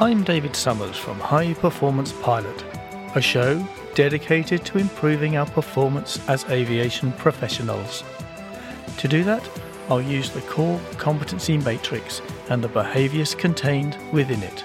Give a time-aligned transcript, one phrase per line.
[0.00, 2.64] I'm David Summers from High Performance Pilot,
[3.16, 3.66] a show
[3.96, 8.04] dedicated to improving our performance as aviation professionals.
[8.98, 9.42] To do that,
[9.88, 14.62] I'll use the core competency matrix and the behaviours contained within it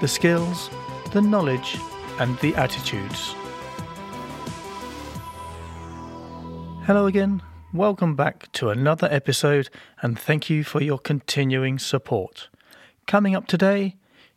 [0.00, 0.68] the skills,
[1.12, 1.78] the knowledge,
[2.18, 3.36] and the attitudes.
[6.86, 7.40] Hello again,
[7.72, 9.70] welcome back to another episode,
[10.02, 12.48] and thank you for your continuing support.
[13.06, 13.94] Coming up today,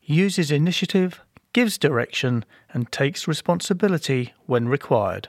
[0.09, 1.22] uses initiative,
[1.54, 5.27] gives direction, and takes responsibility when required.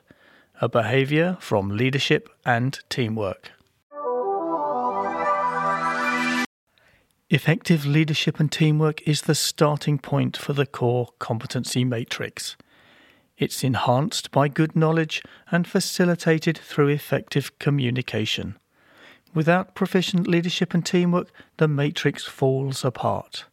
[0.61, 3.51] A behaviour from leadership and teamwork.
[7.29, 12.57] Effective leadership and teamwork is the starting point for the core competency matrix.
[13.39, 18.59] It's enhanced by good knowledge and facilitated through effective communication.
[19.33, 23.45] Without proficient leadership and teamwork, the matrix falls apart.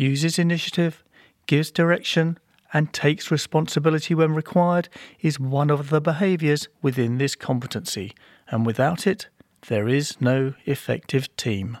[0.00, 1.04] Uses initiative,
[1.44, 2.38] gives direction,
[2.72, 4.88] and takes responsibility when required
[5.20, 8.14] is one of the behaviours within this competency,
[8.48, 9.28] and without it,
[9.68, 11.76] there is no effective team.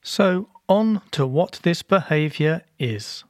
[0.00, 3.24] So, on to what this behaviour is.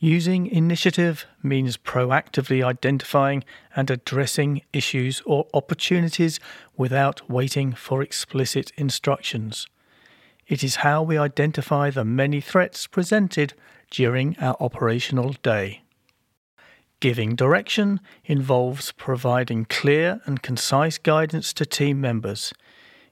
[0.00, 3.42] Using initiative means proactively identifying
[3.74, 6.38] and addressing issues or opportunities
[6.76, 9.66] without waiting for explicit instructions.
[10.46, 13.54] It is how we identify the many threats presented
[13.90, 15.82] during our operational day.
[17.00, 22.52] Giving direction involves providing clear and concise guidance to team members.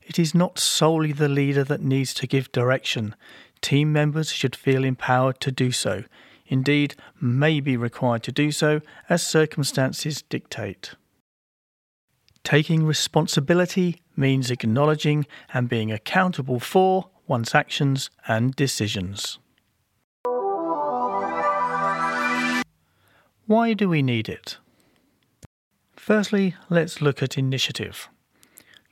[0.02, 3.16] It is not solely the leader that needs to give direction.
[3.60, 6.04] Team members should feel empowered to do so,
[6.48, 10.94] indeed, may be required to do so as circumstances dictate.
[12.44, 19.38] Taking responsibility means acknowledging and being accountable for one's actions and decisions.
[23.47, 24.59] Why do we need it?
[25.94, 28.09] Firstly, let's look at initiative.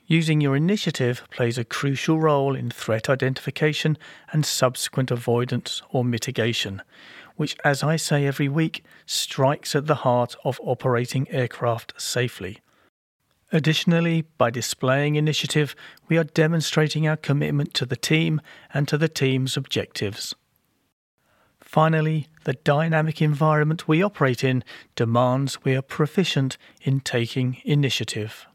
[0.07, 3.97] Using your initiative plays a crucial role in threat identification
[4.33, 6.83] and subsequent avoidance or mitigation,
[7.37, 12.61] which, as I say every week, strikes at the heart of operating aircraft safely.
[13.51, 15.75] Additionally, by displaying initiative,
[16.09, 18.43] we are demonstrating our commitment to the team
[18.75, 20.35] and to the team's objectives.
[21.61, 24.63] Finally, the dynamic environment we operate in
[24.97, 28.47] demands we are proficient in taking initiative.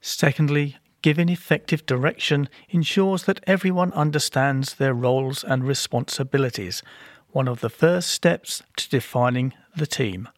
[0.00, 6.82] Secondly, giving effective direction ensures that everyone understands their roles and responsibilities,
[7.30, 10.28] one of the first steps to defining the team.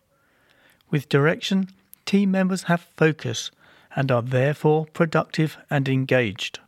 [0.91, 1.71] With direction,
[2.05, 3.51] team members have focus
[3.95, 6.61] and are therefore productive and engaged.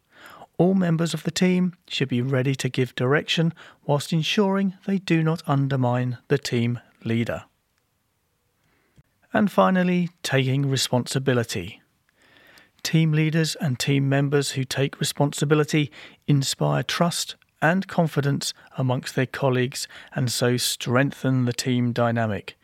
[0.58, 3.52] All members of the team should be ready to give direction
[3.84, 7.44] whilst ensuring they do not undermine the team leader.
[9.32, 11.81] And finally, taking responsibility.
[12.82, 15.90] Team leaders and team members who take responsibility
[16.26, 22.56] inspire trust and confidence amongst their colleagues and so strengthen the team dynamic.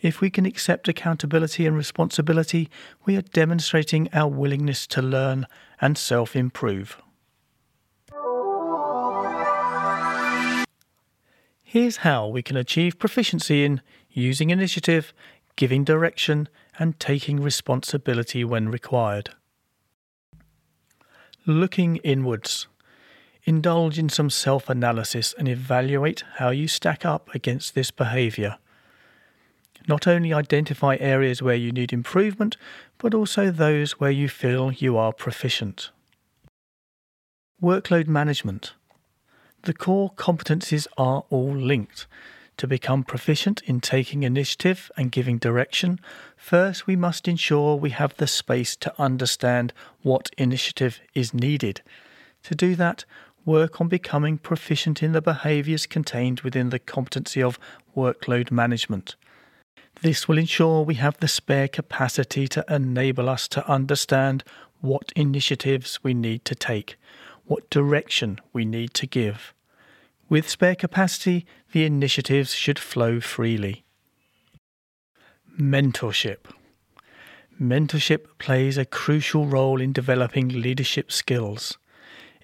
[0.00, 2.70] If we can accept accountability and responsibility,
[3.04, 5.46] we are demonstrating our willingness to learn
[5.78, 7.00] and self improve.
[11.62, 15.12] Here's how we can achieve proficiency in using initiative,
[15.54, 19.34] giving direction, and taking responsibility when required.
[21.46, 22.66] Looking inwards.
[23.44, 28.58] Indulge in some self analysis and evaluate how you stack up against this behaviour.
[29.88, 32.58] Not only identify areas where you need improvement,
[32.98, 35.90] but also those where you feel you are proficient.
[37.62, 38.74] Workload management.
[39.62, 42.06] The core competencies are all linked.
[42.60, 45.98] To become proficient in taking initiative and giving direction,
[46.36, 51.80] first we must ensure we have the space to understand what initiative is needed.
[52.42, 53.06] To do that,
[53.46, 57.58] work on becoming proficient in the behaviours contained within the competency of
[57.96, 59.16] workload management.
[60.02, 64.44] This will ensure we have the spare capacity to enable us to understand
[64.82, 66.98] what initiatives we need to take
[67.46, 69.54] what direction we need to give.
[70.30, 73.84] With spare capacity, the initiatives should flow freely.
[75.58, 76.46] Mentorship.
[77.60, 81.78] Mentorship plays a crucial role in developing leadership skills.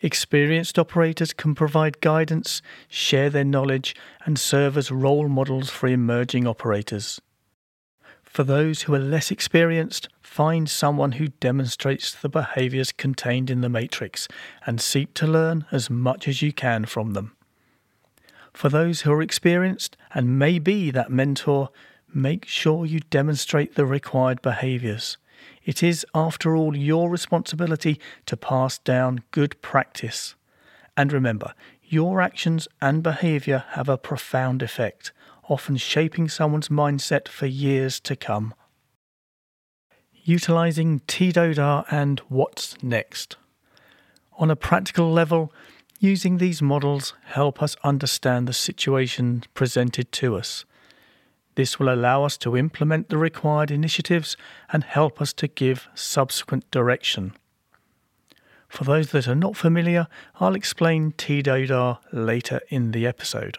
[0.03, 3.95] Experienced operators can provide guidance, share their knowledge,
[4.25, 7.21] and serve as role models for emerging operators.
[8.25, 13.69] For those who are less experienced, find someone who demonstrates the behaviours contained in the
[13.69, 14.27] matrix
[14.67, 17.36] and seek to learn as much as you can from them.
[18.57, 21.69] For those who are experienced and may be that mentor,
[22.15, 25.19] make sure you demonstrate the required behaviours.
[25.67, 30.37] It is, after all, your responsibility to pass down good practice.
[30.97, 31.53] And remember,
[31.85, 35.13] your actions and behaviour have a profound effect
[35.51, 38.55] often shaping someone's mindset for years to come.
[40.25, 43.37] Utilizing TDODAR and What's Next.
[44.39, 45.53] On a practical level,
[46.01, 50.65] using these models help us understand the situation presented to us.
[51.55, 54.37] This will allow us to implement the required initiatives
[54.71, 57.33] and help us to give subsequent direction.
[58.69, 60.07] For those that are not familiar,
[60.39, 63.59] I'll explain TDODAR later in the episode.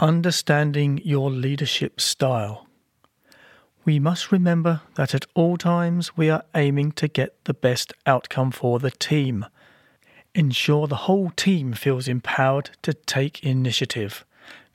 [0.00, 2.66] Understanding your leadership style.
[3.84, 8.50] We must remember that at all times we are aiming to get the best outcome
[8.50, 9.46] for the team.
[10.36, 14.24] Ensure the whole team feels empowered to take initiative,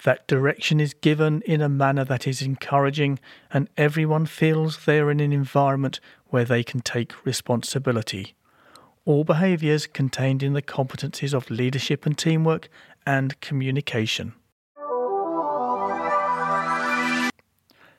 [0.05, 3.19] that direction is given in a manner that is encouraging,
[3.51, 8.35] and everyone feels they are in an environment where they can take responsibility.
[9.03, 12.69] All behaviours contained in the competencies of leadership and teamwork
[13.05, 14.33] and communication.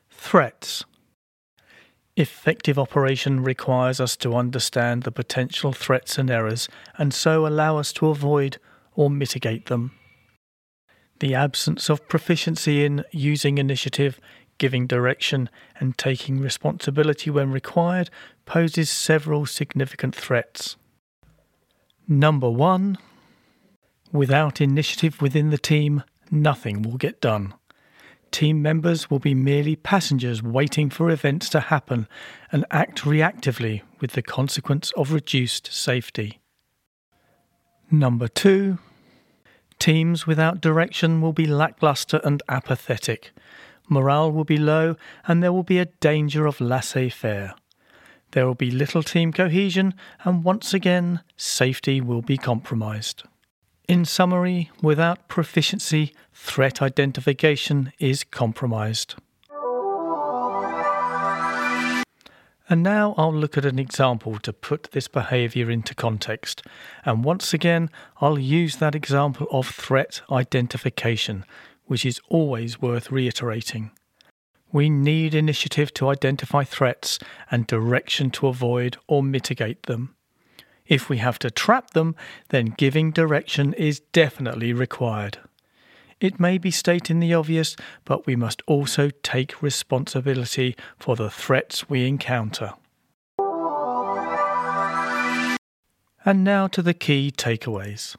[0.09, 0.85] Threats.
[2.21, 6.69] Effective operation requires us to understand the potential threats and errors
[6.99, 8.59] and so allow us to avoid
[8.95, 9.93] or mitigate them.
[11.21, 14.21] The absence of proficiency in using initiative,
[14.59, 18.11] giving direction, and taking responsibility when required
[18.45, 20.77] poses several significant threats.
[22.07, 22.99] Number one,
[24.13, 27.55] without initiative within the team, nothing will get done.
[28.31, 32.07] Team members will be merely passengers waiting for events to happen
[32.53, 36.41] and act reactively with the consequence of reduced safety.
[37.91, 38.79] Number two,
[39.81, 43.33] teams without direction will be lackluster and apathetic.
[43.89, 44.95] Morale will be low
[45.27, 47.55] and there will be a danger of laissez faire.
[48.31, 49.95] There will be little team cohesion
[50.25, 53.25] and once again, safety will be compromised.
[53.91, 59.17] In summary, without proficiency, threat identification is compromised.
[62.69, 66.63] And now I'll look at an example to put this behaviour into context.
[67.05, 67.91] And once again,
[68.21, 71.45] I'll use that example of threat identification,
[71.87, 73.91] which is always worth reiterating.
[74.71, 77.19] We need initiative to identify threats
[77.51, 80.15] and direction to avoid or mitigate them.
[80.91, 82.17] If we have to trap them,
[82.49, 85.39] then giving direction is definitely required.
[86.21, 91.89] It may be stating the obvious, but we must also take responsibility for the threats
[91.89, 92.73] we encounter.
[96.25, 98.17] And now to the key takeaways.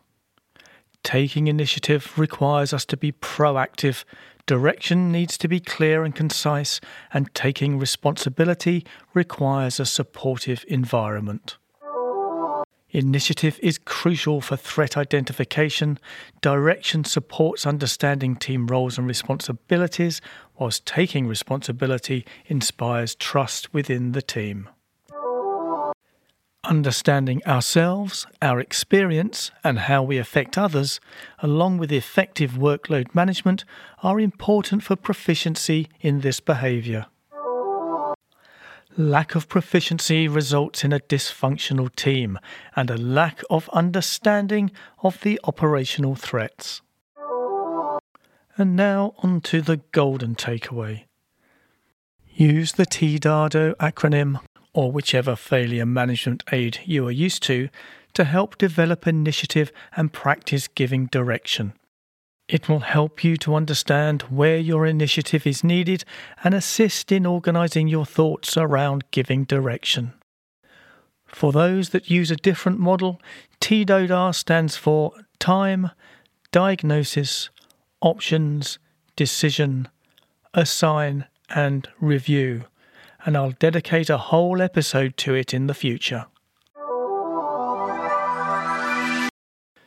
[1.04, 4.06] Taking initiative requires us to be proactive,
[4.46, 6.80] direction needs to be clear and concise,
[7.14, 11.58] and taking responsibility requires a supportive environment.
[12.94, 15.98] Initiative is crucial for threat identification.
[16.42, 20.20] Direction supports understanding team roles and responsibilities,
[20.60, 24.68] whilst taking responsibility inspires trust within the team.
[26.66, 31.00] Understanding ourselves, our experience, and how we affect others,
[31.40, 33.64] along with effective workload management,
[34.04, 37.08] are important for proficiency in this behaviour.
[38.98, 42.38] Lack of proficiency results in a dysfunctional team
[42.76, 44.70] and a lack of understanding
[45.02, 46.82] of the operational threats.
[48.58, 51.06] And now on to the golden takeaway.
[52.34, 54.42] Use the TDODAR acronym,
[54.74, 57.70] or whichever failure management aid you are used to,
[58.14, 61.74] to help develop initiative and practice giving direction.
[62.52, 66.04] It will help you to understand where your initiative is needed
[66.44, 70.12] and assist in organising your thoughts around giving direction.
[71.26, 73.22] For those that use a different model,
[73.62, 75.92] TDODAR stands for Time,
[76.52, 77.50] Diagnosis,
[78.02, 78.80] Options,
[79.16, 79.88] Decision,
[80.54, 82.66] Assign, and Review,
[83.26, 86.26] and I'll dedicate a whole episode to it in the future.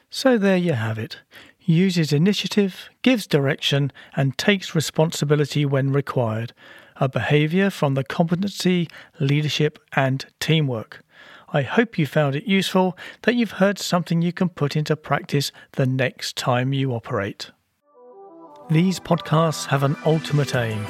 [0.08, 1.18] So there you have it
[1.64, 6.52] uses initiative, gives direction, and takes responsibility when required,
[6.96, 11.02] a behaviour from the competency, leadership, and teamwork.
[11.52, 15.52] I hope you found it useful, that you've heard something you can put into practice
[15.72, 17.50] the next time you operate.
[18.70, 20.84] These podcasts have an ultimate aim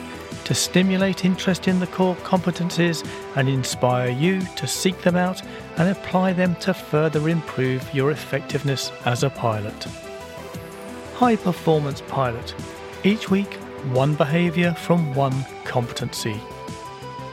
[0.45, 5.43] to stimulate interest in the core competencies and inspire you to seek them out
[5.77, 9.87] and apply them to further improve your effectiveness as a pilot.
[11.15, 12.55] High Performance Pilot.
[13.05, 13.55] Each week,
[13.93, 16.41] one behaviour from one competency.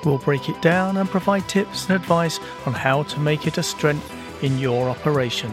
[0.06, 3.64] We'll break it down and provide tips and advice on how to make it a
[3.64, 4.12] strength
[4.44, 5.52] in your operation.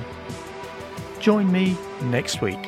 [1.21, 2.59] Join me next week.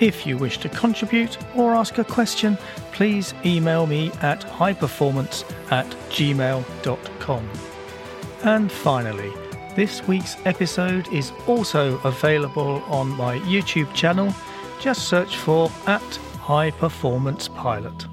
[0.00, 2.56] If you wish to contribute or ask a question,
[2.92, 7.50] please email me at highperformance at gmail.com.
[8.44, 9.32] And finally,
[9.76, 14.34] this week's episode is also available on my YouTube channel.
[14.82, 16.02] Just search for at
[16.40, 18.11] High Performance Pilot.